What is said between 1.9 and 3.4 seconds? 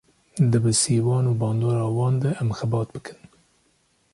wan de em xebat bikin